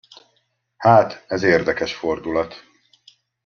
[0.77, 2.63] Hát, ez érdekes fordulat.